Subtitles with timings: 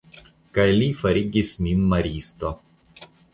[0.57, 2.53] Kaj li farigis min maristo.